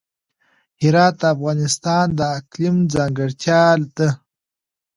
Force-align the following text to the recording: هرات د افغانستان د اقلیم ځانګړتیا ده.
هرات 0.81 1.13
د 1.21 1.23
افغانستان 1.35 2.05
د 2.19 2.21
اقلیم 2.37 2.75
ځانګړتیا 2.93 3.63
ده. 3.95 4.09